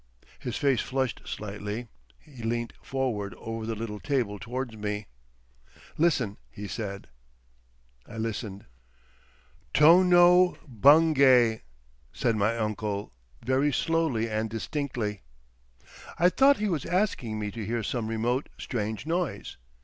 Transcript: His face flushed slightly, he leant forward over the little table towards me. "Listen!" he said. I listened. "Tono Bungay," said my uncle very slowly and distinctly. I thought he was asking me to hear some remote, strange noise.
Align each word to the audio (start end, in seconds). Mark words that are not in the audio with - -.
His 0.39 0.57
face 0.57 0.81
flushed 0.81 1.21
slightly, 1.25 1.87
he 2.17 2.41
leant 2.41 2.73
forward 2.81 3.35
over 3.37 3.67
the 3.67 3.75
little 3.75 3.99
table 3.99 4.39
towards 4.39 4.75
me. 4.75 5.05
"Listen!" 5.95 6.37
he 6.49 6.67
said. 6.67 7.07
I 8.07 8.17
listened. 8.17 8.65
"Tono 9.75 10.57
Bungay," 10.67 11.61
said 12.11 12.35
my 12.35 12.57
uncle 12.57 13.13
very 13.45 13.71
slowly 13.71 14.27
and 14.27 14.49
distinctly. 14.49 15.21
I 16.17 16.29
thought 16.29 16.57
he 16.57 16.67
was 16.67 16.83
asking 16.87 17.37
me 17.37 17.51
to 17.51 17.63
hear 17.63 17.83
some 17.83 18.07
remote, 18.07 18.49
strange 18.57 19.05
noise. 19.05 19.57